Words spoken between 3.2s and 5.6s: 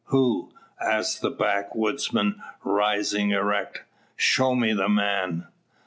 erect, "show me the man."